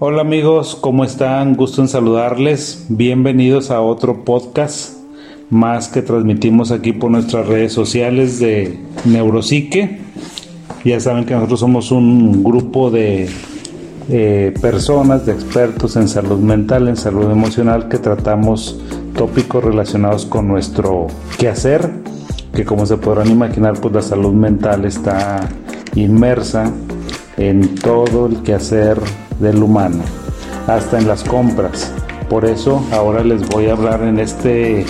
[0.00, 1.56] Hola amigos, ¿cómo están?
[1.56, 2.86] Gusto en saludarles.
[2.88, 4.96] Bienvenidos a otro podcast
[5.50, 9.98] más que transmitimos aquí por nuestras redes sociales de Neuropsique.
[10.84, 13.28] Ya saben que nosotros somos un grupo de
[14.08, 18.80] eh, personas, de expertos en salud mental, en salud emocional, que tratamos
[19.16, 21.08] tópicos relacionados con nuestro
[21.38, 21.90] quehacer,
[22.54, 25.48] que como se podrán imaginar, pues la salud mental está
[25.96, 26.72] inmersa
[27.36, 29.00] en todo el quehacer
[29.38, 30.02] del humano,
[30.66, 31.92] hasta en las compras.
[32.28, 34.84] Por eso ahora les voy a hablar en este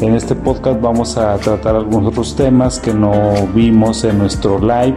[0.00, 4.96] en este podcast vamos a tratar algunos otros temas que no vimos en nuestro live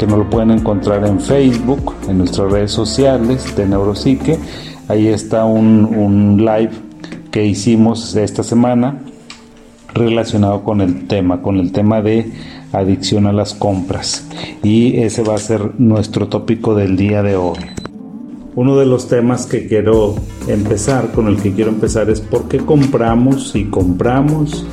[0.00, 4.38] que no lo pueden encontrar en Facebook, en nuestras redes sociales de Neuropsique.
[4.88, 6.70] Ahí está un, un live
[7.30, 8.98] que hicimos esta semana
[9.92, 12.32] relacionado con el tema, con el tema de
[12.72, 14.26] adicción a las compras.
[14.62, 17.58] Y ese va a ser nuestro tópico del día de hoy.
[18.56, 20.16] Uno de los temas que quiero
[20.48, 24.66] empezar, con el que quiero empezar es por qué compramos y compramos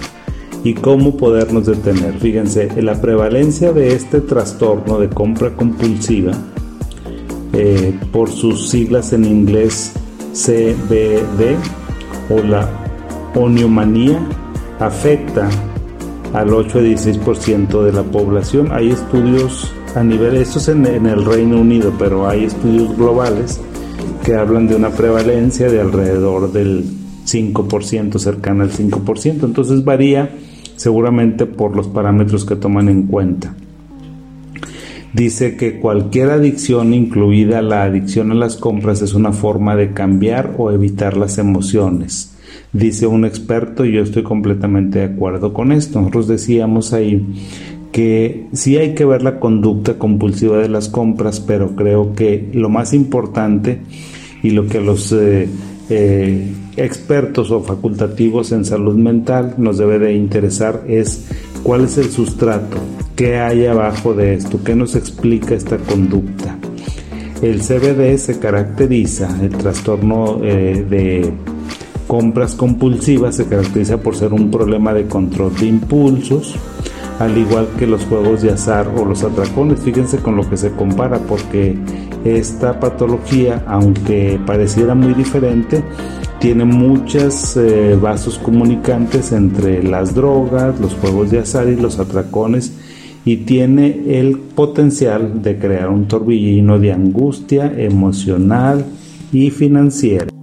[0.63, 2.15] y cómo podernos detener.
[2.15, 6.31] Fíjense, la prevalencia de este trastorno de compra compulsiva,
[7.53, 9.93] eh, por sus siglas en inglés
[10.33, 11.55] CBD
[12.31, 12.67] o la
[13.35, 14.19] oniomanía,
[14.79, 15.49] afecta
[16.33, 18.69] al 8 a 16% de la población.
[18.71, 23.61] Hay estudios a nivel, esto es en, en el Reino Unido, pero hay estudios globales
[24.27, 26.83] que hablan de una prevalencia de alrededor del
[27.25, 29.45] 5%, cercana al 5%.
[29.45, 30.31] Entonces varía
[30.75, 33.55] seguramente por los parámetros que toman en cuenta.
[35.13, 40.55] Dice que cualquier adicción, incluida la adicción a las compras, es una forma de cambiar
[40.57, 42.35] o evitar las emociones.
[42.73, 45.99] Dice un experto y yo estoy completamente de acuerdo con esto.
[45.99, 47.25] Nosotros decíamos ahí
[47.93, 52.67] que sí hay que ver la conducta compulsiva de las compras, pero creo que lo
[52.67, 53.79] más importante
[54.47, 55.49] y lo que los eh,
[55.89, 61.25] eh, expertos o facultativos en salud mental nos debe de interesar es
[61.63, 62.77] cuál es el sustrato,
[63.17, 66.57] qué hay abajo de esto, qué nos explica esta conducta.
[67.41, 71.29] El CBD se caracteriza, el trastorno eh, de
[72.07, 76.55] compras compulsivas se caracteriza por ser un problema de control de impulsos,
[77.19, 79.79] al igual que los juegos de azar o los atracones.
[79.79, 81.77] Fíjense con lo que se compara, porque
[82.23, 85.83] esta patología, aunque pareciera muy diferente,
[86.39, 92.73] tiene muchos eh, vasos comunicantes entre las drogas, los juegos de azar y los atracones
[93.25, 98.85] y tiene el potencial de crear un torbellino de angustia emocional
[99.33, 100.36] y financiera.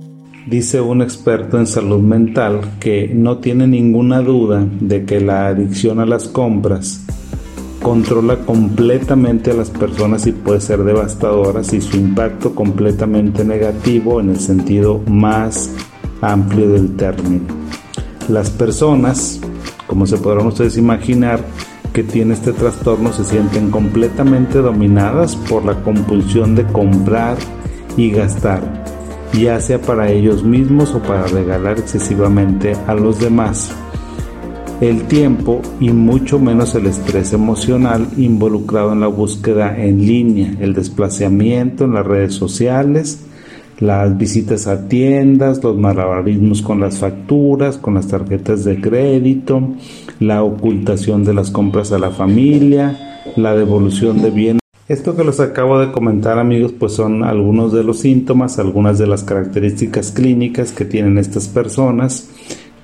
[0.54, 5.98] Dice un experto en salud mental que no tiene ninguna duda de que la adicción
[5.98, 7.00] a las compras
[7.82, 14.30] controla completamente a las personas y puede ser devastadora si su impacto completamente negativo en
[14.30, 15.72] el sentido más
[16.20, 17.46] amplio del término.
[18.28, 19.40] Las personas,
[19.88, 21.40] como se podrán ustedes imaginar,
[21.92, 27.38] que tienen este trastorno se sienten completamente dominadas por la compulsión de comprar
[27.96, 28.83] y gastar
[29.40, 33.74] ya sea para ellos mismos o para regalar excesivamente a los demás.
[34.80, 40.74] El tiempo y mucho menos el estrés emocional involucrado en la búsqueda en línea, el
[40.74, 43.20] desplazamiento en las redes sociales,
[43.78, 49.74] las visitas a tiendas, los malabarismos con las facturas, con las tarjetas de crédito,
[50.20, 55.40] la ocultación de las compras a la familia, la devolución de bienes esto que les
[55.40, 60.72] acabo de comentar amigos pues son algunos de los síntomas, algunas de las características clínicas
[60.72, 62.28] que tienen estas personas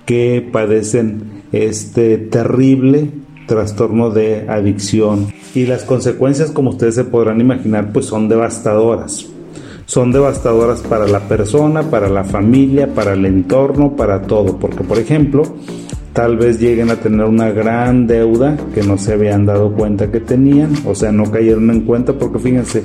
[0.07, 3.11] que padecen este terrible
[3.47, 9.27] trastorno de adicción y las consecuencias como ustedes se podrán imaginar pues son devastadoras.
[9.87, 14.99] Son devastadoras para la persona, para la familia, para el entorno, para todo, porque por
[14.99, 15.43] ejemplo,
[16.13, 20.21] tal vez lleguen a tener una gran deuda que no se habían dado cuenta que
[20.21, 22.83] tenían, o sea, no cayeron en cuenta porque fíjense,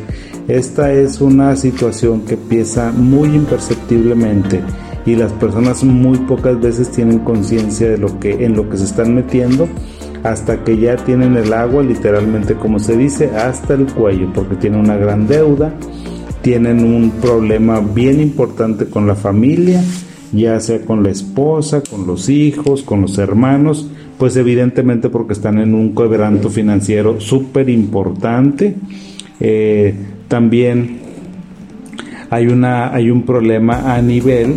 [0.48, 4.62] esta es una situación que empieza muy imperceptiblemente
[5.06, 8.86] y las personas muy pocas veces tienen conciencia de lo que en lo que se
[8.86, 9.68] están metiendo
[10.24, 14.80] hasta que ya tienen el agua literalmente como se dice hasta el cuello porque tienen
[14.80, 15.74] una gran deuda,
[16.42, 19.84] tienen un problema bien importante con la familia
[20.36, 25.60] ya sea con la esposa, con los hijos, con los hermanos, pues evidentemente porque están
[25.60, 28.76] en un quebranto financiero súper importante.
[29.40, 29.96] Eh,
[30.28, 31.00] también
[32.30, 34.56] hay, una, hay un problema a nivel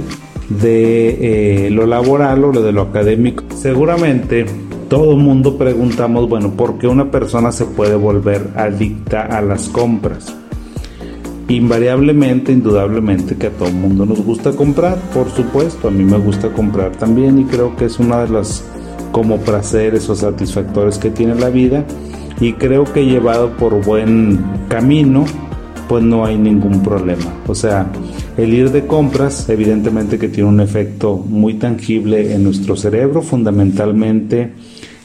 [0.48, 3.44] de eh, lo laboral o de lo académico.
[3.54, 4.46] Seguramente
[4.88, 10.34] todo mundo preguntamos, bueno, ¿por qué una persona se puede volver adicta a las compras?
[11.48, 16.18] Invariablemente, indudablemente que a todo el mundo nos gusta comprar, por supuesto, a mí me
[16.18, 18.64] gusta comprar también y creo que es una de las
[19.12, 21.84] como placeres o satisfactores que tiene la vida
[22.40, 25.24] y creo que llevado por buen camino
[25.88, 27.24] pues no hay ningún problema.
[27.46, 27.90] O sea,
[28.36, 34.52] el ir de compras evidentemente que tiene un efecto muy tangible en nuestro cerebro, fundamentalmente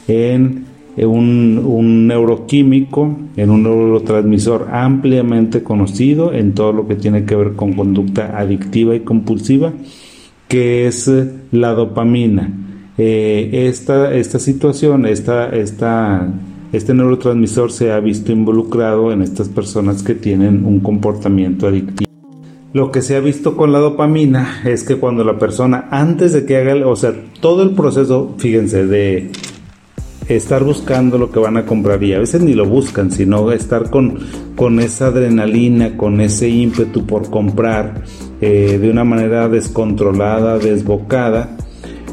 [0.06, 0.63] en
[0.96, 7.54] un, un, neuroquímico, en un neurotransmisor ampliamente conocido en todo lo que tiene que ver
[7.54, 9.72] con conducta adictiva y compulsiva,
[10.48, 11.10] que es
[11.50, 12.52] la dopamina.
[12.96, 16.32] Eh, esta, esta situación, esta, esta
[16.74, 22.10] este neurotransmisor se ha visto involucrado en estas personas que tienen un comportamiento adictivo.
[22.72, 26.44] Lo que se ha visto con la dopamina es que cuando la persona antes de
[26.44, 29.30] que haga, o sea, todo el proceso, fíjense, de
[30.28, 33.90] estar buscando lo que van a comprar y a veces ni lo buscan, sino estar
[33.90, 34.18] con,
[34.56, 38.02] con esa adrenalina, con ese ímpetu por comprar
[38.40, 41.56] eh, de una manera descontrolada, desbocada,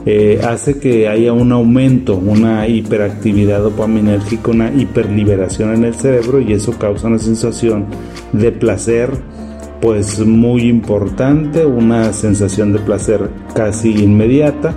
[0.05, 6.53] eh, hace que haya un aumento, una hiperactividad dopaminérgica, una hiperliberación en el cerebro y
[6.53, 7.85] eso causa una sensación
[8.33, 9.11] de placer
[9.79, 14.75] pues muy importante, una sensación de placer casi inmediata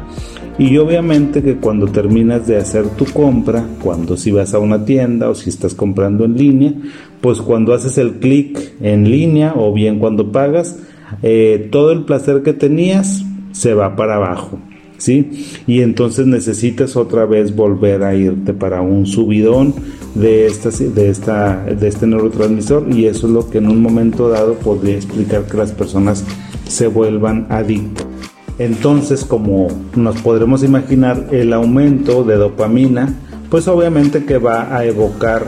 [0.58, 5.28] y obviamente que cuando terminas de hacer tu compra, cuando si vas a una tienda
[5.28, 6.72] o si estás comprando en línea,
[7.20, 10.78] pues cuando haces el clic en línea o bien cuando pagas,
[11.22, 14.58] eh, todo el placer que tenías se va para abajo.
[14.98, 15.46] ¿sí?
[15.66, 19.74] Y entonces necesitas otra vez volver a irte para un subidón
[20.14, 24.28] de, esta, de, esta, de este neurotransmisor y eso es lo que en un momento
[24.28, 26.24] dado podría explicar que las personas
[26.66, 28.13] se vuelvan adictas.
[28.58, 33.12] Entonces, como nos podremos imaginar, el aumento de dopamina,
[33.50, 35.46] pues obviamente que va a evocar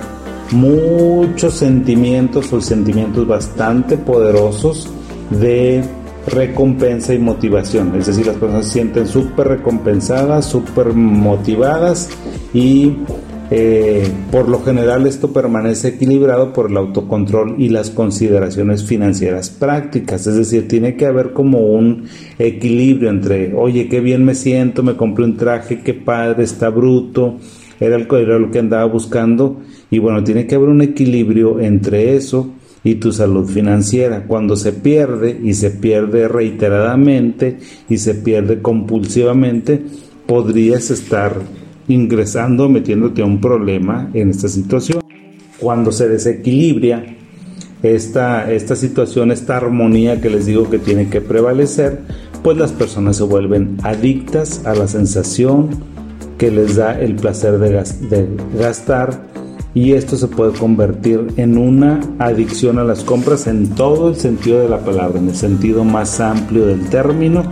[0.52, 4.88] muchos sentimientos o sentimientos bastante poderosos
[5.30, 5.84] de
[6.26, 7.94] recompensa y motivación.
[7.96, 12.10] Es decir, las personas se sienten súper recompensadas, súper motivadas
[12.52, 12.96] y
[13.50, 20.26] eh, por lo general esto permanece equilibrado por el autocontrol y las consideraciones financieras prácticas.
[20.26, 22.06] Es decir, tiene que haber como un
[22.38, 27.36] equilibrio entre, oye, qué bien me siento, me compré un traje, qué padre, está bruto,
[27.78, 29.60] era, el, era lo que andaba buscando.
[29.90, 32.50] Y bueno, tiene que haber un equilibrio entre eso
[32.82, 34.26] y tu salud financiera.
[34.26, 37.58] Cuando se pierde y se pierde reiteradamente
[37.88, 39.82] y se pierde compulsivamente,
[40.26, 41.36] podrías estar
[41.88, 45.00] ingresando, metiéndote a un problema en esta situación.
[45.58, 47.04] Cuando se desequilibra
[47.82, 52.00] esta, esta situación, esta armonía que les digo que tiene que prevalecer,
[52.42, 55.70] pues las personas se vuelven adictas a la sensación
[56.38, 57.70] que les da el placer de,
[58.08, 58.28] de
[58.58, 59.26] gastar
[59.76, 64.60] y esto se puede convertir en una adicción a las compras en todo el sentido
[64.60, 67.42] de la palabra, en el sentido más amplio del término.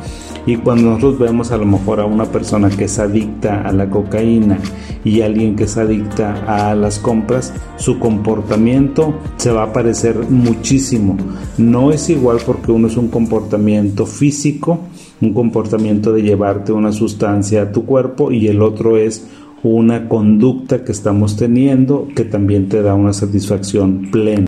[0.46, 3.88] Y cuando nosotros vemos a lo mejor a una persona que es adicta a la
[3.88, 4.58] cocaína
[5.02, 11.16] y alguien que es adicta a las compras, su comportamiento se va a parecer muchísimo.
[11.56, 14.80] No es igual porque uno es un comportamiento físico,
[15.22, 19.26] un comportamiento de llevarte una sustancia a tu cuerpo y el otro es
[19.62, 24.46] una conducta que estamos teniendo que también te da una satisfacción plena.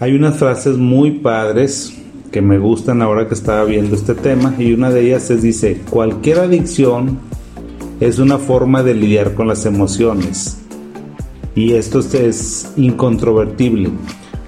[0.00, 1.94] Hay unas frases muy padres
[2.34, 5.82] que me gustan ahora que estaba viendo este tema y una de ellas es dice,
[5.88, 7.20] cualquier adicción
[8.00, 10.58] es una forma de lidiar con las emociones
[11.54, 13.90] y esto es incontrovertible,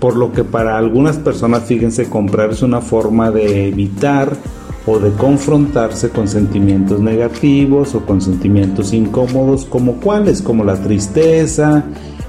[0.01, 4.37] por lo que para algunas personas, fíjense, comprar es una forma de evitar
[4.85, 11.85] o de confrontarse con sentimientos negativos o con sentimientos incómodos como cuáles, como la tristeza,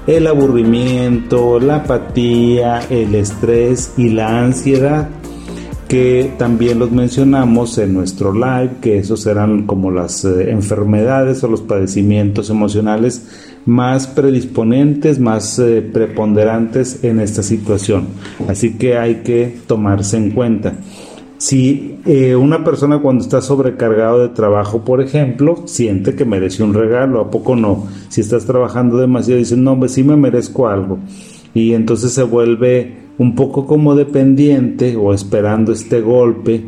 [0.06, 5.08] el aburrimiento, la apatía, el estrés y la ansiedad
[5.88, 11.48] que también los mencionamos en nuestro live, que esos eran como las eh, enfermedades o
[11.48, 13.26] los padecimientos emocionales
[13.64, 18.08] más predisponentes, más eh, preponderantes en esta situación.
[18.48, 20.74] Así que hay que tomarse en cuenta.
[21.38, 26.74] Si eh, una persona cuando está sobrecargado de trabajo, por ejemplo, siente que merece un
[26.74, 27.86] regalo, ¿a poco no?
[28.08, 30.98] Si estás trabajando demasiado, dice, no, pues sí me merezco algo.
[31.54, 36.64] Y entonces se vuelve un poco como dependiente o esperando este golpe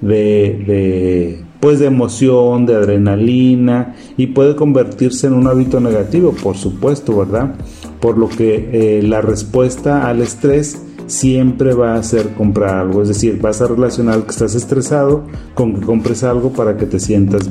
[0.00, 6.58] de, de pues de emoción, de adrenalina y puede convertirse en un hábito negativo, por
[6.58, 7.54] supuesto, ¿verdad?
[8.00, 13.00] Por lo que eh, la respuesta al estrés siempre va a ser comprar algo.
[13.00, 17.00] Es decir, vas a relacionar que estás estresado con que compres algo para que te
[17.00, 17.48] sientas.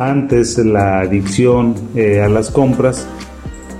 [0.00, 3.06] Antes la adicción eh, a las compras,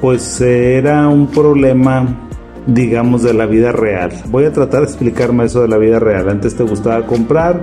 [0.01, 2.28] pues era un problema
[2.69, 4.13] digamos, de la vida real.
[4.31, 6.29] Voy a tratar de explicarme eso de la vida real.
[6.29, 7.63] Antes te gustaba comprar,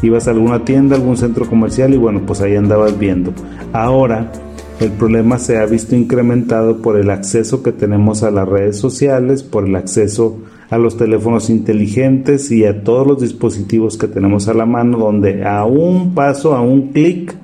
[0.00, 3.32] ibas a alguna tienda, algún centro comercial y bueno, pues ahí andabas viendo.
[3.72, 4.30] Ahora
[4.80, 9.42] el problema se ha visto incrementado por el acceso que tenemos a las redes sociales,
[9.42, 10.38] por el acceso
[10.70, 15.44] a los teléfonos inteligentes y a todos los dispositivos que tenemos a la mano, donde
[15.44, 17.34] a un paso, a un clic,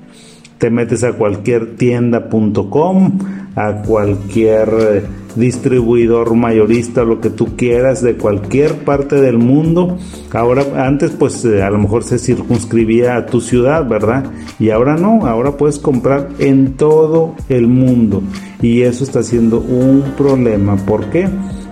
[0.57, 3.19] te metes a cualquier tienda.com,
[3.55, 5.03] a cualquier eh,
[5.35, 9.97] distribuidor mayorista, lo que tú quieras, de cualquier parte del mundo.
[10.31, 14.25] Ahora, antes pues eh, a lo mejor se circunscribía a tu ciudad, ¿verdad?
[14.59, 18.21] Y ahora no, ahora puedes comprar en todo el mundo.
[18.61, 20.75] Y eso está siendo un problema.
[20.75, 21.27] ¿Por qué?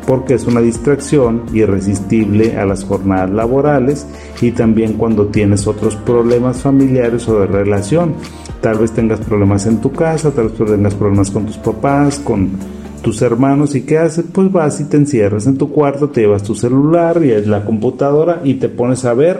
[0.10, 4.08] porque es una distracción irresistible a las jornadas laborales
[4.42, 8.16] y también cuando tienes otros problemas familiares o de relación.
[8.60, 12.50] Tal vez tengas problemas en tu casa, tal vez tengas problemas con tus papás, con
[13.01, 16.44] tus hermanos y qué haces, pues vas y te encierras en tu cuarto, te llevas
[16.44, 19.39] tu celular y la computadora y te pones a ver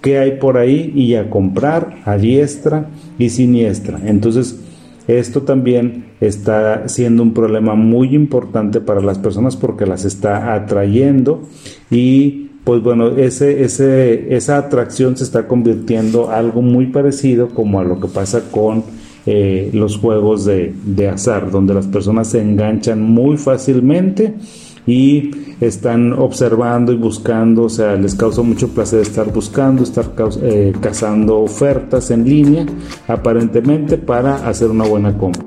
[0.00, 2.88] qué hay por ahí y a comprar a diestra
[3.18, 4.00] y siniestra.
[4.04, 4.60] Entonces,
[5.06, 11.42] esto también está siendo un problema muy importante para las personas porque las está atrayendo
[11.90, 17.84] y pues bueno, ese, ese, esa atracción se está convirtiendo algo muy parecido como a
[17.84, 18.84] lo que pasa con
[19.26, 24.34] eh, los juegos de, de azar, donde las personas se enganchan muy fácilmente
[24.88, 30.06] y están observando y buscando, o sea, les causa mucho placer estar buscando, estar
[30.42, 32.64] eh, cazando ofertas en línea,
[33.06, 35.44] aparentemente para hacer una buena compra.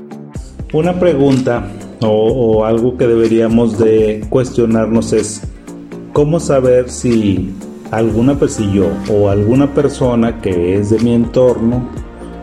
[0.73, 5.41] Una pregunta o, algo que deberíamos de cuestionarnos es,
[6.13, 7.51] ¿cómo saber si
[7.89, 11.89] alguna persona o alguna persona que es de mi entorno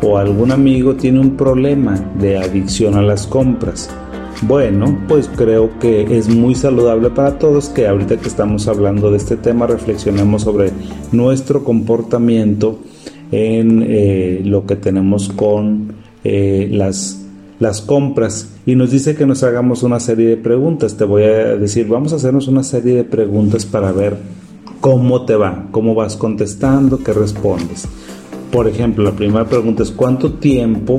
[0.02, 3.90] o algún amigo tiene un problema de adicción a las compras?
[4.42, 9.16] Bueno, pues creo que es muy saludable para todos que ahorita que estamos hablando de
[9.16, 10.70] este tema reflexionemos sobre
[11.10, 12.78] nuestro comportamiento
[13.32, 17.26] en eh, lo que tenemos con eh, las,
[17.58, 20.96] las compras y nos dice que nos hagamos una serie de preguntas.
[20.96, 24.16] Te voy a decir, vamos a hacernos una serie de preguntas para ver
[24.80, 27.88] cómo te va, cómo vas contestando, qué respondes.
[28.52, 30.96] Por ejemplo, la primera pregunta es, ¿cuánto tiempo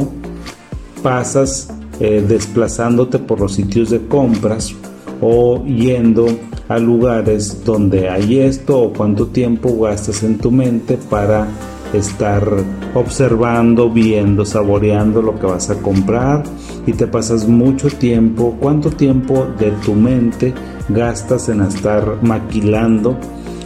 [1.01, 4.73] pasas eh, desplazándote por los sitios de compras
[5.21, 6.27] o yendo
[6.69, 11.47] a lugares donde hay esto o cuánto tiempo gastas en tu mente para
[11.93, 12.47] estar
[12.93, 16.43] observando, viendo, saboreando lo que vas a comprar
[16.85, 20.53] y te pasas mucho tiempo, cuánto tiempo de tu mente
[20.87, 23.17] gastas en estar maquilando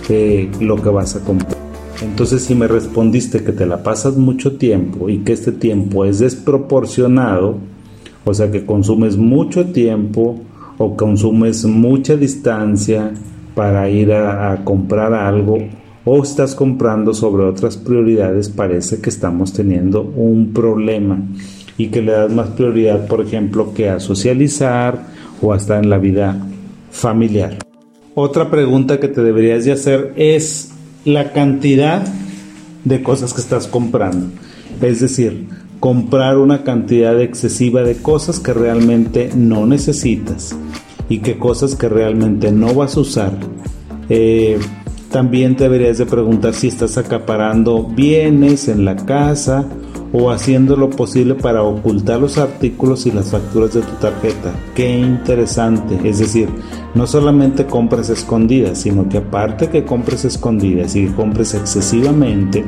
[0.10, 1.53] eh, lo que vas a comprar.
[2.04, 6.20] Entonces si me respondiste que te la pasas mucho tiempo y que este tiempo es
[6.20, 7.58] desproporcionado,
[8.26, 10.38] o sea que consumes mucho tiempo
[10.78, 13.14] o consumes mucha distancia
[13.56, 15.60] para ir a, comprar algo
[16.06, 21.22] o estás comprando sobre otras prioridades, parece que estamos teniendo un problema
[21.78, 25.08] y que le das más prioridad, por ejemplo, que a socializar
[25.42, 26.46] o hasta en la vida
[26.92, 27.58] familiar.
[28.16, 30.73] Otra pregunta que te deberías de hacer es
[31.06, 32.04] la cantidad
[32.84, 34.28] de cosas que estás comprando.
[34.82, 35.48] Es decir,
[35.80, 40.56] comprar una cantidad excesiva de cosas que realmente no necesitas
[41.10, 43.38] y que cosas que realmente no vas a usar.
[44.10, 44.60] Eh,
[45.12, 49.68] también te deberías de preguntar si estás acaparando bienes en la casa
[50.16, 54.54] o haciendo lo posible para ocultar los artículos y las facturas de tu tarjeta.
[54.76, 56.00] Qué interesante.
[56.08, 56.50] Es decir,
[56.94, 62.64] no solamente compras escondidas, sino que aparte que compres escondidas y que compres excesivamente,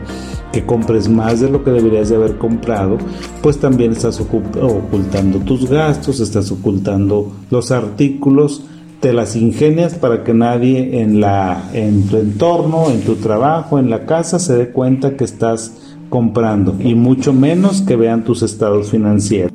[0.51, 2.97] que compres más de lo que deberías de haber comprado,
[3.43, 8.63] pues también estás ocultando tus gastos, estás ocultando los artículos,
[9.01, 13.91] te las ingenias para que nadie en la en tu entorno, en tu trabajo, en
[13.91, 15.84] la casa se dé cuenta que estás
[16.15, 19.51] comprando y mucho menos que vean tus estados financieros.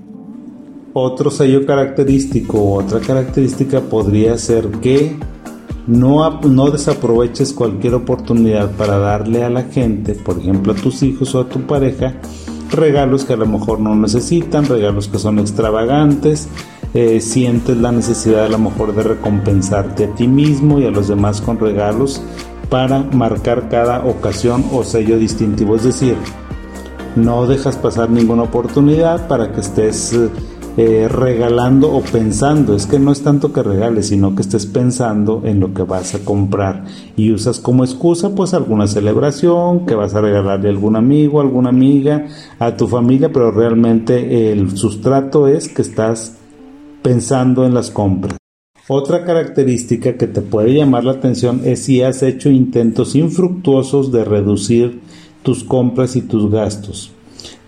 [0.93, 5.17] Otro sello característico, otra característica podría ser que
[5.87, 11.35] no, no desaproveches cualquier oportunidad para darle a la gente, por ejemplo a tus hijos
[11.35, 12.17] o a tu pareja,
[12.71, 16.47] regalos que a lo mejor no necesitan, regalos que son extravagantes,
[16.93, 21.09] eh, sientes la necesidad a lo mejor de recompensarte a ti mismo y a los
[21.09, 22.23] demás con regalos
[22.69, 25.77] para marcar cada ocasión o sello distintivo.
[25.77, 26.17] Es decir,
[27.17, 30.15] no dejas pasar ninguna oportunidad para que estés
[30.77, 32.75] eh, regalando o pensando.
[32.75, 36.15] Es que no es tanto que regales, sino que estés pensando en lo que vas
[36.15, 36.85] a comprar
[37.17, 41.71] y usas como excusa pues alguna celebración que vas a regalarle a algún amigo, alguna
[41.71, 42.27] amiga,
[42.59, 46.37] a tu familia, pero realmente el sustrato es que estás
[47.03, 48.37] pensando en las compras.
[48.89, 54.25] Otra característica que te puede llamar la atención es si has hecho intentos infructuosos de
[54.25, 55.01] reducir
[55.43, 57.13] tus compras y tus gastos.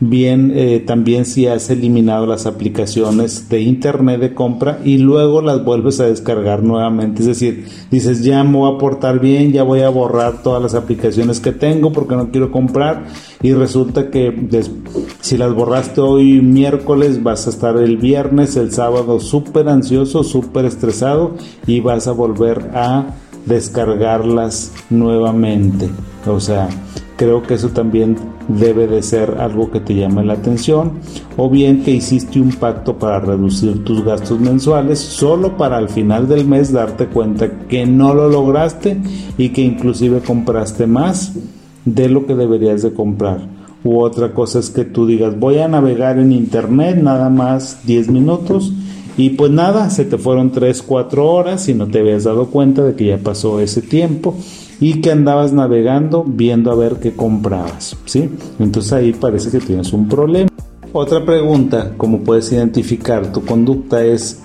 [0.01, 5.65] Bien eh, también si has eliminado las aplicaciones de internet de compra y luego las
[5.65, 7.21] vuelves a descargar nuevamente.
[7.21, 10.75] Es decir dices ya me voy a portar bien ya voy a borrar todas las
[10.75, 13.05] aplicaciones que tengo porque no quiero comprar
[13.43, 14.49] y resulta que
[15.21, 20.65] si las borraste hoy miércoles vas a estar el viernes el sábado súper ansioso súper
[20.65, 23.15] estresado y vas a volver a
[23.47, 25.91] descargarlas nuevamente.
[26.27, 26.69] O sea
[27.17, 28.17] creo que eso también
[28.49, 30.93] debe de ser algo que te llame la atención
[31.37, 36.29] o bien que hiciste un pacto para reducir tus gastos mensuales solo para al final
[36.29, 38.99] del mes darte cuenta que no lo lograste
[39.39, 41.33] y que inclusive compraste más
[41.85, 43.41] de lo que deberías de comprar.
[43.85, 48.09] U otra cosa es que tú digas voy a navegar en internet nada más 10
[48.11, 48.73] minutos
[49.17, 52.83] y pues nada, se te fueron 3, 4 horas y no te habías dado cuenta
[52.83, 54.35] de que ya pasó ese tiempo
[54.83, 58.29] y que andabas navegando viendo a ver qué comprabas, ¿sí?
[58.59, 60.51] Entonces ahí parece que tienes un problema.
[60.93, 64.43] Otra pregunta, como puedes identificar tu conducta es,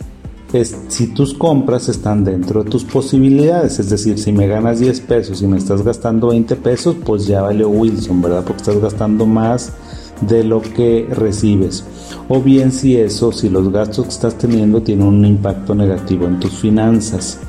[0.89, 5.41] si tus compras están dentro de tus posibilidades, es decir, si me ganas 10 pesos
[5.41, 8.44] y me estás gastando 20 pesos, pues ya valió Wilson, ¿verdad?
[8.46, 9.74] Porque estás gastando más
[10.22, 11.84] de lo que recibes.
[12.29, 16.39] O bien si eso, si los gastos que estás teniendo tienen un impacto negativo en
[16.39, 17.39] tus finanzas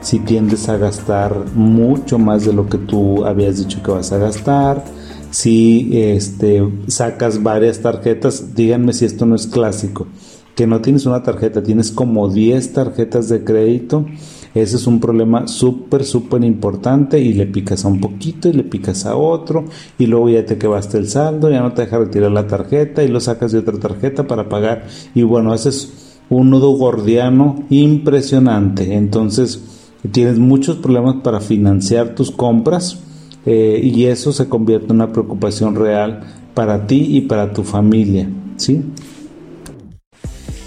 [0.00, 4.18] si tiendes a gastar mucho más de lo que tú habías dicho que vas a
[4.18, 4.84] gastar,
[5.30, 10.06] si este, sacas varias tarjetas, díganme si esto no es clásico,
[10.54, 14.06] que no tienes una tarjeta, tienes como 10 tarjetas de crédito,
[14.54, 18.64] ese es un problema súper, súper importante y le picas a un poquito y le
[18.64, 19.66] picas a otro
[19.98, 23.08] y luego ya te quedaste el saldo, ya no te deja retirar la tarjeta y
[23.08, 24.86] lo sacas de otra tarjeta para pagar.
[25.14, 25.92] Y bueno, ese es
[26.30, 33.00] un nudo gordiano impresionante, entonces tienes muchos problemas para financiar tus compras
[33.46, 36.20] eh, y eso se convierte en una preocupación real
[36.54, 38.82] para ti y para tu familia, ¿sí?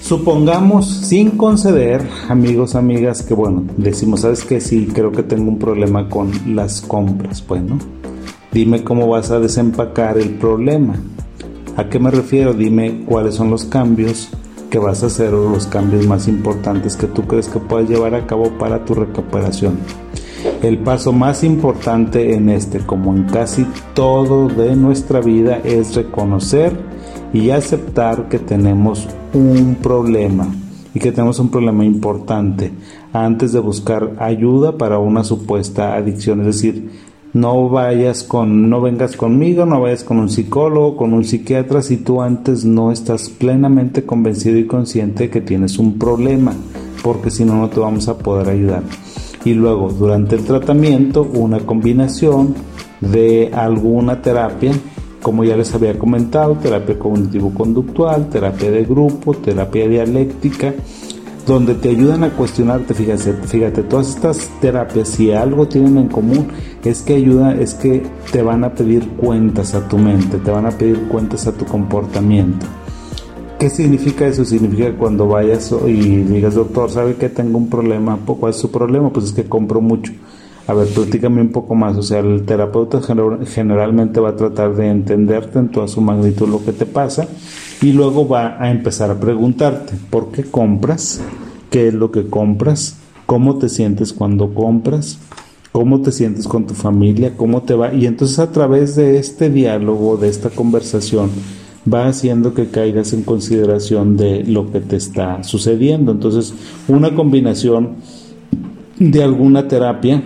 [0.02, 5.58] Supongamos, sin conceder, amigos, amigas, que bueno, decimos, ¿sabes que Sí, creo que tengo un
[5.58, 7.46] problema con las compras.
[7.48, 7.78] Bueno,
[8.52, 10.96] dime cómo vas a desempacar el problema.
[11.78, 12.54] ¿A qué me refiero?
[12.54, 14.30] Dime cuáles son los cambios
[14.72, 18.26] que vas a hacer los cambios más importantes que tú crees que puedes llevar a
[18.26, 19.78] cabo para tu recuperación.
[20.64, 26.72] El paso más importante en este, como en casi todo de nuestra vida, es reconocer
[27.34, 30.48] y aceptar que tenemos un problema
[30.94, 32.72] y que tenemos un problema importante
[33.12, 36.40] antes de buscar ayuda para una supuesta adicción.
[36.40, 41.24] Es decir, no vayas con, no vengas conmigo, no vayas con un psicólogo, con un
[41.24, 46.54] psiquiatra si tú antes no estás plenamente convencido y consciente de que tienes un problema,
[47.04, 48.84] porque si no, no te vamos a poder ayudar.
[49.46, 52.54] Y luego, durante el tratamiento, una combinación
[53.00, 54.74] de alguna terapia,
[55.22, 60.74] como ya les había comentado, terapia cognitivo-conductual, terapia de grupo, terapia dialéctica,
[61.46, 66.48] donde te ayudan a cuestionarte, fíjate, fíjate, todas estas terapias, si algo tienen en común,
[66.84, 70.66] es que ayuda, es que te van a pedir cuentas a tu mente, te van
[70.66, 72.66] a pedir cuentas a tu comportamiento.
[73.60, 74.44] ¿Qué significa eso?
[74.44, 78.18] Significa que cuando vayas y digas, doctor, ¿sabe que tengo un problema?
[78.26, 79.14] ¿Cuál es su problema?
[79.14, 80.12] Pues es que compro mucho.
[80.68, 81.96] A ver, platícame un poco más.
[81.96, 83.02] O sea, el terapeuta
[83.46, 87.28] generalmente va a tratar de entenderte en toda su magnitud lo que te pasa
[87.82, 91.20] y luego va a empezar a preguntarte, ¿por qué compras?
[91.70, 92.98] ¿Qué es lo que compras?
[93.26, 95.18] ¿Cómo te sientes cuando compras?
[95.72, 97.34] ¿Cómo te sientes con tu familia?
[97.36, 97.94] ¿Cómo te va?
[97.94, 101.32] Y entonces a través de este diálogo, de esta conversación,
[101.92, 106.12] va haciendo que caigas en consideración de lo que te está sucediendo.
[106.12, 106.54] Entonces,
[106.88, 107.96] una combinación
[109.00, 110.22] de alguna terapia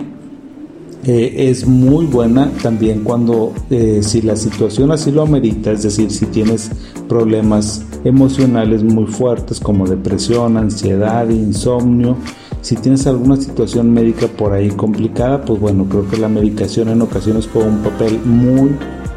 [1.08, 6.10] eh, es muy buena también cuando eh, si la situación así lo amerita, es decir,
[6.10, 6.72] si tienes
[7.08, 12.18] problemas emocionales muy fuertes como depresión, ansiedad, insomnio,
[12.62, 17.04] si tienes alguna situación médica por ahí complicada, pues bueno, creo que la medicación en
[17.04, 18.72] ocasiones juega un papel muy,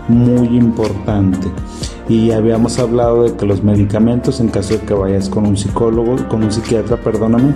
[0.09, 1.48] muy importante.
[2.11, 6.16] Y habíamos hablado de que los medicamentos, en caso de que vayas con un psicólogo,
[6.29, 7.55] con un psiquiatra, perdóname,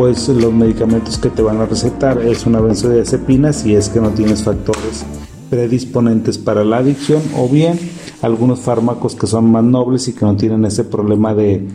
[0.00, 2.22] pues los medicamentos que te van a recetar.
[2.22, 5.04] Es una benzodiazepina si es que no tienes factores
[5.50, 7.78] predisponentes para la adicción o bien
[8.22, 11.68] algunos fármacos que son más nobles y que no tienen ese problema de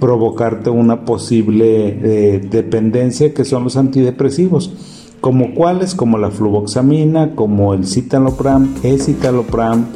[0.00, 4.72] provocarte una posible eh, dependencia que son los antidepresivos
[5.20, 9.86] como cuáles como la fluvoxamina como el citalopram escitalopram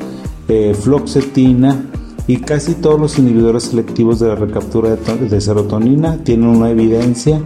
[0.47, 1.87] eh, floxetina
[2.29, 7.41] y casi todos los inhibidores selectivos de la recaptura de, serotonina tienen una evidencia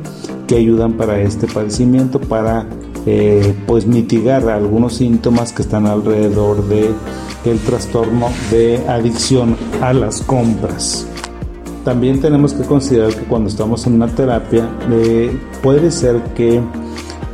[0.48, 2.66] que ayudan para este padecimiento, para
[3.06, 6.90] eh, pues mitigar algunos síntomas que están alrededor de
[7.64, 11.06] trastorno de adicción a las compras.
[11.84, 16.60] También tenemos que considerar que cuando estamos en una terapia eh, puede ser que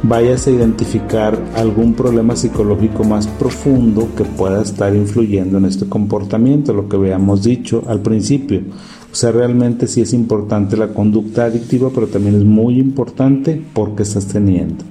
[0.02, 6.72] vayas a identificar algún problema psicológico más profundo que pueda estar influyendo en este comportamiento,
[6.72, 8.62] lo que habíamos dicho al principio.
[9.10, 14.02] O sea, realmente sí es importante la conducta adictiva, pero también es muy importante porque
[14.02, 14.84] estás teniendo.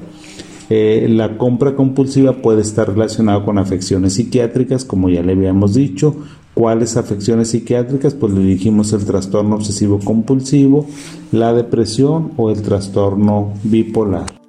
[0.70, 6.16] Eh, la compra compulsiva puede estar relacionada con afecciones psiquiátricas, como ya le habíamos dicho.
[6.54, 8.16] ¿Cuáles afecciones psiquiátricas?
[8.16, 10.88] Pues le dijimos el trastorno obsesivo compulsivo,
[11.32, 14.47] la depresión o el trastorno bipolar.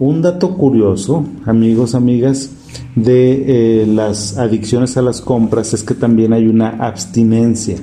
[0.00, 2.50] Un dato curioso, amigos, amigas,
[2.96, 7.76] de eh, las adicciones a las compras es que también hay una abstinencia.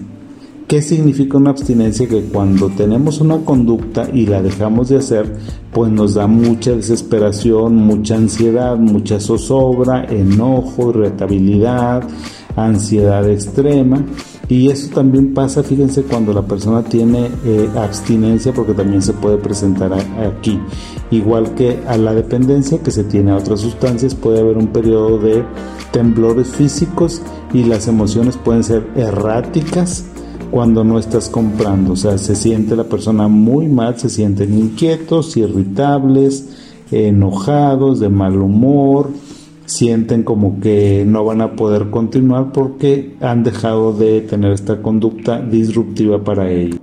[0.67, 2.09] ¿Qué significa una abstinencia?
[2.09, 5.37] Que cuando tenemos una conducta y la dejamos de hacer,
[5.71, 12.03] pues nos da mucha desesperación, mucha ansiedad, mucha zozobra, enojo, irritabilidad,
[12.55, 14.05] ansiedad extrema.
[14.47, 19.37] Y eso también pasa, fíjense, cuando la persona tiene eh, abstinencia, porque también se puede
[19.37, 20.59] presentar aquí.
[21.09, 25.19] Igual que a la dependencia que se tiene a otras sustancias, puede haber un periodo
[25.19, 25.45] de
[25.93, 27.21] temblores físicos
[27.53, 30.05] y las emociones pueden ser erráticas
[30.51, 31.93] cuando no estás comprando.
[31.93, 36.49] O sea, se siente la persona muy mal, se sienten inquietos, irritables,
[36.91, 39.09] enojados, de mal humor,
[39.71, 45.41] sienten como que no van a poder continuar porque han dejado de tener esta conducta
[45.41, 46.79] disruptiva para ellos.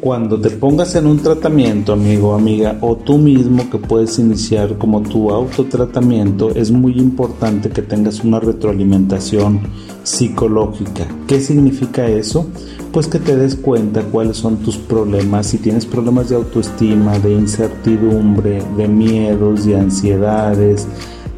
[0.00, 5.00] Cuando te pongas en un tratamiento, amigo, amiga, o tú mismo que puedes iniciar como
[5.00, 9.60] tu autotratamiento, es muy importante que tengas una retroalimentación
[10.02, 11.06] psicológica.
[11.26, 12.46] ¿Qué significa eso?
[12.92, 17.32] pues que te des cuenta cuáles son tus problemas, si tienes problemas de autoestima, de
[17.32, 20.86] incertidumbre, de miedos, de ansiedades,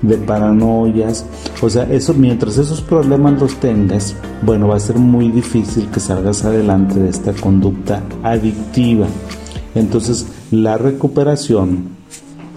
[0.03, 1.27] de paranoias,
[1.63, 6.01] o sea, eso mientras esos problemas los tengas, bueno, va a ser muy difícil que
[6.01, 9.07] salgas adelante de esta conducta adictiva.
[9.75, 11.97] Entonces, la recuperación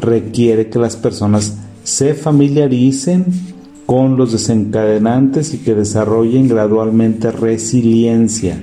[0.01, 3.25] requiere que las personas se familiaricen
[3.85, 8.61] con los desencadenantes y que desarrollen gradualmente resiliencia.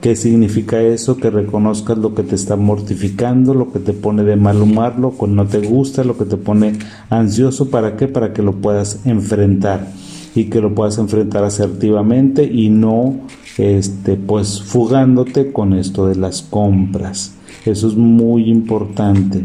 [0.00, 1.16] ¿Qué significa eso?
[1.16, 5.16] Que reconozcas lo que te está mortificando, lo que te pone de mal humor, lo
[5.16, 6.74] que no te gusta, lo que te pone
[7.10, 7.70] ansioso.
[7.70, 8.06] ¿Para qué?
[8.06, 9.88] Para que lo puedas enfrentar
[10.34, 13.20] y que lo puedas enfrentar asertivamente y no
[13.58, 17.34] este, pues fugándote con esto de las compras.
[17.64, 19.42] Eso es muy importante.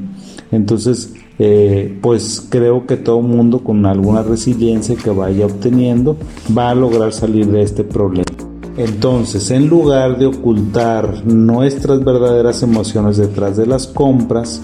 [0.51, 6.17] Entonces, eh, pues creo que todo mundo con alguna resiliencia que vaya obteniendo
[6.55, 8.50] va a lograr salir de este problema.
[8.77, 14.61] Entonces, en lugar de ocultar nuestras verdaderas emociones detrás de las compras,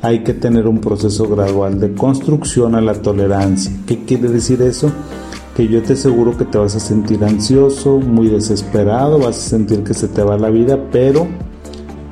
[0.00, 3.72] hay que tener un proceso gradual de construcción a la tolerancia.
[3.84, 4.92] ¿Qué quiere decir eso?
[5.56, 9.82] Que yo te aseguro que te vas a sentir ansioso, muy desesperado, vas a sentir
[9.82, 11.26] que se te va la vida, pero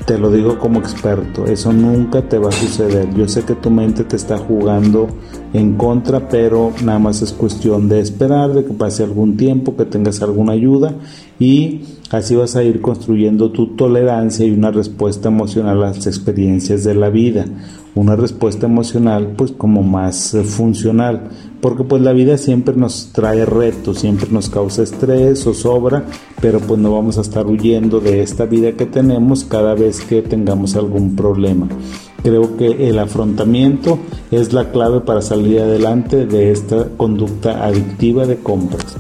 [0.05, 3.13] te lo digo como experto, eso nunca te va a suceder.
[3.15, 5.09] Yo sé que tu mente te está jugando
[5.53, 9.85] en contra, pero nada más es cuestión de esperar, de que pase algún tiempo, que
[9.85, 10.95] tengas alguna ayuda
[11.39, 16.85] y así vas a ir construyendo tu tolerancia y una respuesta emocional a las experiencias
[16.85, 17.45] de la vida.
[17.95, 21.31] Una respuesta emocional pues como más eh, funcional,
[21.63, 26.05] porque pues la vida siempre nos trae retos, siempre nos causa estrés o sobra,
[26.43, 30.21] pero pues no vamos a estar huyendo de esta vida que tenemos cada vez que
[30.21, 31.69] tengamos algún problema.
[32.23, 33.99] Creo que el afrontamiento
[34.31, 38.97] es la clave para salir adelante de esta conducta adictiva de compras.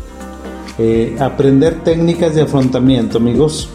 [0.78, 3.68] Eh, aprender técnicas de afrontamiento, amigos.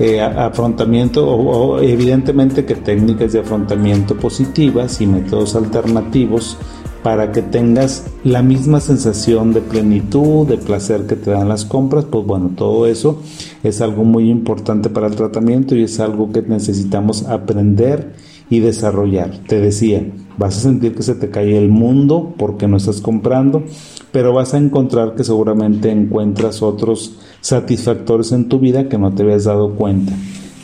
[0.00, 6.56] Eh, afrontamiento o, evidentemente que técnicas de afrontamiento positivas y métodos alternativos
[7.02, 12.04] para que tengas la misma sensación de plenitud, de placer que te dan las compras,
[12.04, 13.20] pues bueno, todo eso
[13.64, 18.14] es algo muy importante para el tratamiento y es algo que necesitamos aprender
[18.50, 19.30] y desarrollar.
[19.46, 23.64] Te decía, vas a sentir que se te cae el mundo porque no estás comprando,
[24.12, 29.22] pero vas a encontrar que seguramente encuentras otros satisfactores en tu vida que no te
[29.22, 30.12] habías dado cuenta.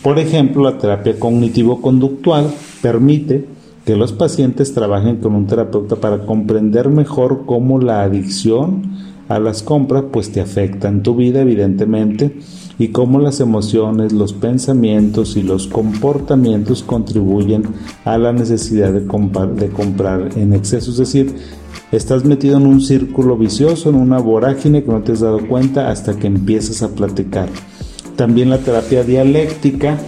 [0.03, 2.53] Por ejemplo, la terapia cognitivo-conductual
[2.83, 3.47] permite
[3.85, 8.83] que los pacientes trabajen con un terapeuta para comprender mejor cómo la adicción
[9.29, 12.39] a las compras pues te afecta en tu vida evidentemente
[12.79, 17.65] y cómo las emociones, los pensamientos y los comportamientos contribuyen
[18.05, 20.91] a la necesidad de, comprar en exceso.
[20.91, 21.37] Es decir,
[21.93, 25.91] estás metido en un círculo vicioso, en una vorágine que no te has dado cuenta
[25.91, 27.49] hasta que empiezas a platicar.
[28.17, 29.99] También la terapia dialéctica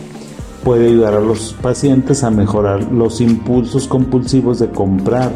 [0.65, 5.33] puede ayudar a los pacientes a mejorar los impulsos compulsivos de comprar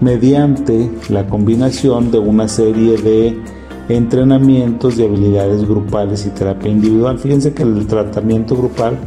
[0.00, 3.36] mediante la combinación de una serie de
[3.88, 7.18] entrenamientos de habilidades grupales y terapia individual.
[7.18, 8.98] Fíjense que el tratamiento grupal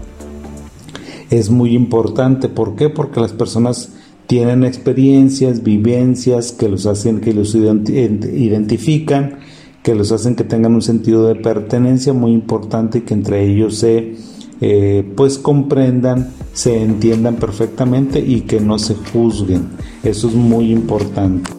[1.30, 2.48] es muy importante.
[2.50, 2.90] ¿Por qué?
[2.90, 3.94] Porque las personas
[4.28, 9.40] tienen experiencias, vivencias que los hacen, que los identifican,
[9.82, 13.76] que los hacen que tengan un sentido de pertenencia muy importante y que entre ellos
[13.78, 14.16] se
[14.60, 19.70] eh, pues comprendan, se entiendan perfectamente y que no se juzguen.
[20.04, 21.57] Eso es muy importante.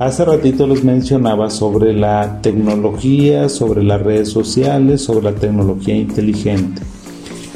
[0.00, 6.80] Hace ratito les mencionaba sobre la tecnología, sobre las redes sociales, sobre la tecnología inteligente.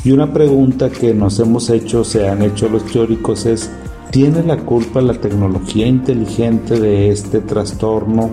[0.04, 3.70] Y una pregunta que nos hemos hecho, se han hecho los teóricos es,
[4.10, 8.28] ¿tiene la culpa la tecnología inteligente de este trastorno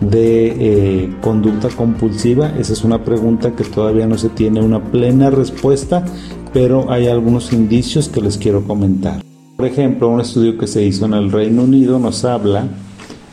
[0.00, 2.54] de eh, conducta compulsiva?
[2.58, 6.06] Esa es una pregunta que todavía no se tiene una plena respuesta,
[6.54, 9.20] pero hay algunos indicios que les quiero comentar.
[9.58, 12.66] Por ejemplo, un estudio que se hizo en el Reino Unido nos habla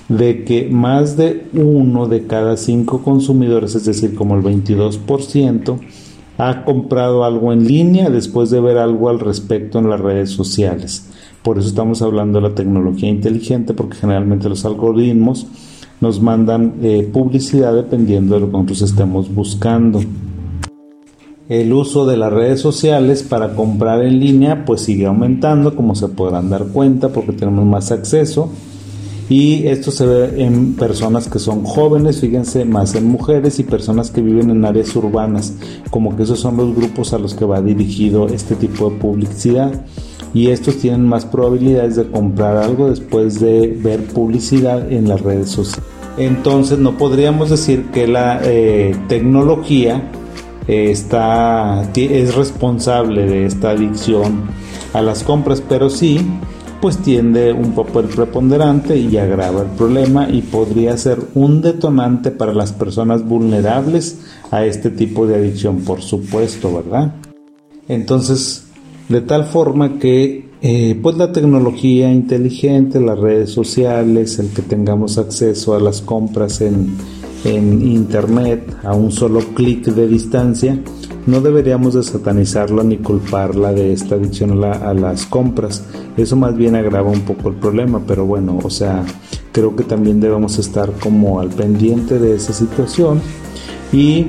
[0.09, 5.79] de que más de uno de cada cinco consumidores, es decir, como el 22%,
[6.39, 11.05] ha comprado algo en línea después de ver algo al respecto en las redes sociales.
[11.43, 15.45] Por eso estamos hablando de la tecnología inteligente, porque generalmente los algoritmos
[16.01, 20.01] nos mandan eh, publicidad dependiendo de lo que nosotros estemos buscando.
[21.49, 26.07] El uso de las redes sociales para comprar en línea pues sigue aumentando, como se
[26.07, 28.49] podrán dar cuenta, porque tenemos más acceso
[29.29, 34.09] y esto se ve en personas que son jóvenes, fíjense, más en mujeres y personas
[34.09, 35.53] que viven en áreas urbanas,
[35.91, 39.85] como que esos son los grupos a los que va dirigido este tipo de publicidad
[40.33, 45.49] y estos tienen más probabilidades de comprar algo después de ver publicidad en las redes
[45.49, 45.87] sociales.
[46.17, 50.11] Entonces no podríamos decir que la eh, tecnología
[50.67, 54.41] eh, está, es responsable de esta adicción
[54.93, 56.19] a las compras, pero sí
[56.81, 62.53] pues tiende un papel preponderante y agrava el problema y podría ser un detonante para
[62.53, 64.19] las personas vulnerables
[64.51, 67.15] a este tipo de adicción, por supuesto, ¿verdad?
[67.87, 68.65] Entonces,
[69.09, 75.17] de tal forma que eh, pues la tecnología inteligente, las redes sociales, el que tengamos
[75.17, 76.95] acceso a las compras en,
[77.45, 80.79] en internet a un solo clic de distancia,
[81.25, 85.83] no deberíamos de satanizarla ni culparla de esta adicción a, las compras.
[86.17, 89.03] Eso más bien agrava un poco el problema, pero bueno, o sea,
[89.51, 93.21] creo que también debemos estar como al pendiente de esa situación
[93.91, 94.27] y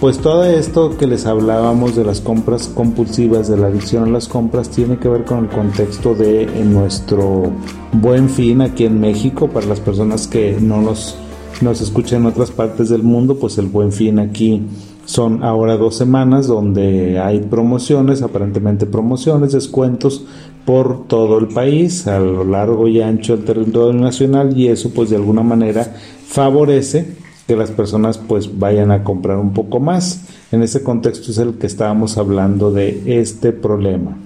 [0.00, 4.28] pues todo esto que les hablábamos de las compras compulsivas, de la adicción a las
[4.28, 7.52] compras, tiene que ver con el contexto de nuestro
[7.92, 11.16] buen fin aquí en México, para las personas que no nos,
[11.62, 14.62] nos escuchan en otras partes del mundo, pues el buen fin aquí
[15.04, 20.24] son ahora dos semanas donde hay promociones, aparentemente promociones, descuentos
[20.64, 25.10] por todo el país, a lo largo y ancho del territorio nacional y eso pues
[25.10, 25.94] de alguna manera
[26.26, 30.24] favorece que las personas pues vayan a comprar un poco más.
[30.50, 34.16] En ese contexto es el que estábamos hablando de este problema.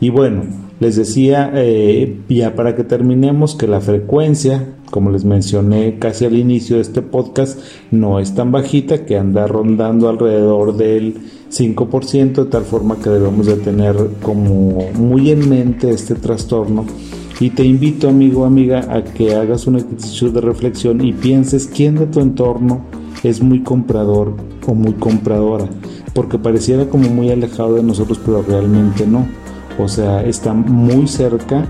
[0.00, 0.44] Y bueno,
[0.80, 6.36] les decía eh, ya para que terminemos que la frecuencia como les mencioné casi al
[6.36, 7.58] inicio de este podcast,
[7.90, 11.16] no es tan bajita que anda rondando alrededor del
[11.50, 16.84] 5%, de tal forma que debemos de tener como muy en mente este trastorno.
[17.40, 21.96] Y te invito, amigo amiga, a que hagas un ejercicio de reflexión y pienses quién
[21.96, 22.82] de tu entorno
[23.24, 25.68] es muy comprador o muy compradora,
[26.12, 29.26] porque pareciera como muy alejado de nosotros, pero realmente no.
[29.76, 31.66] O sea, está muy cerca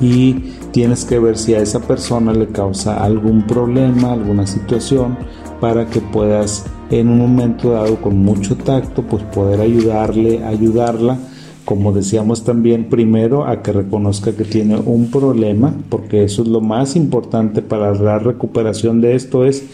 [0.00, 5.16] y tienes que ver si a esa persona le causa algún problema, alguna situación,
[5.60, 11.18] para que puedas en un momento dado con mucho tacto, pues poder ayudarle, ayudarla,
[11.64, 16.60] como decíamos también primero, a que reconozca que tiene un problema, porque eso es lo
[16.60, 19.64] más importante para la recuperación de esto, es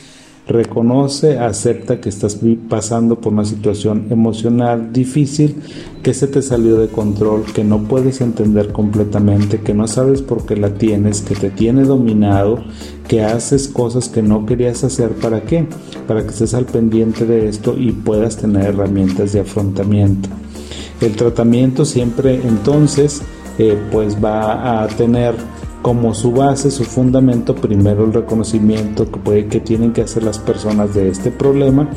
[0.48, 2.38] Reconoce, acepta que estás
[2.70, 5.56] pasando por una situación emocional difícil,
[6.02, 10.46] que se te salió de control, que no puedes entender completamente, que no sabes por
[10.46, 12.64] qué la tienes, que te tiene dominado,
[13.06, 15.10] que haces cosas que no querías hacer.
[15.10, 15.66] ¿Para qué?
[16.06, 20.30] Para que estés al pendiente de esto y puedas tener herramientas de afrontamiento.
[21.02, 23.20] El tratamiento siempre entonces
[23.58, 25.34] eh, pues va a tener
[25.82, 30.38] como su base, su fundamento, primero el reconocimiento que, puede, que tienen que hacer las
[30.38, 31.88] personas de este problema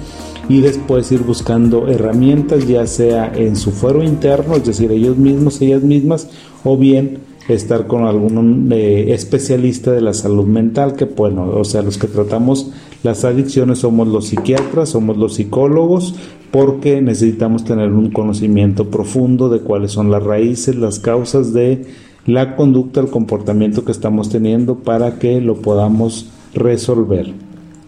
[0.49, 5.61] y después ir buscando herramientas, ya sea en su fuero interno, es decir, ellos mismos,
[5.61, 6.29] ellas mismas,
[6.63, 11.81] o bien estar con algún eh, especialista de la salud mental, que bueno, o sea,
[11.81, 12.71] los que tratamos
[13.03, 16.13] las adicciones somos los psiquiatras, somos los psicólogos,
[16.51, 21.83] porque necesitamos tener un conocimiento profundo de cuáles son las raíces, las causas de
[22.25, 27.33] la conducta, el comportamiento que estamos teniendo para que lo podamos resolver.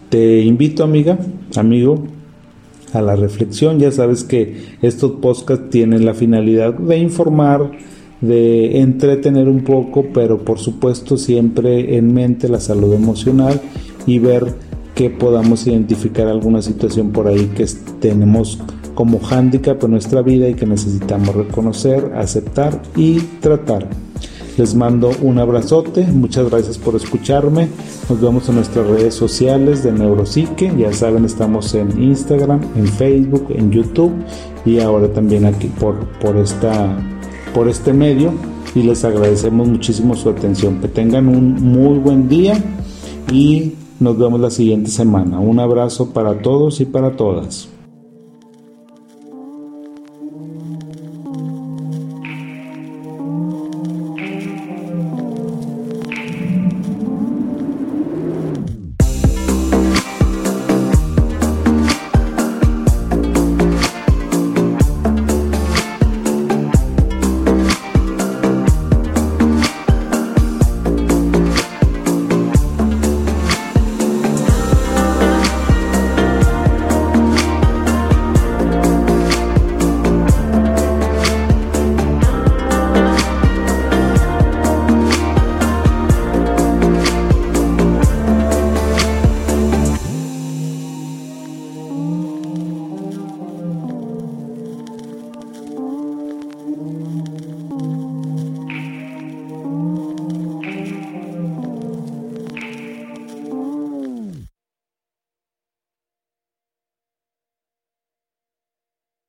[0.08, 1.18] Te invito amiga,
[1.56, 2.04] amigo,
[2.92, 3.78] a la reflexión.
[3.78, 7.70] Ya sabes que estos podcasts tienen la finalidad de informar,
[8.20, 13.60] de entretener un poco, pero por supuesto siempre en mente la salud emocional
[14.06, 14.54] y ver
[14.94, 17.66] que podamos identificar alguna situación por ahí que
[18.00, 18.60] tenemos
[18.94, 23.88] como hándicap en nuestra vida y que necesitamos reconocer, aceptar y tratar.
[24.56, 27.68] Les mando un abrazote, muchas gracias por escucharme.
[28.08, 30.72] Nos vemos en nuestras redes sociales de Neuropsique.
[30.78, 34.12] Ya saben, estamos en Instagram, en Facebook, en YouTube
[34.64, 36.96] y ahora también aquí por, por, esta,
[37.52, 38.32] por este medio.
[38.76, 40.80] Y les agradecemos muchísimo su atención.
[40.80, 42.54] Que tengan un muy buen día
[43.32, 45.40] y nos vemos la siguiente semana.
[45.40, 47.73] Un abrazo para todos y para todas.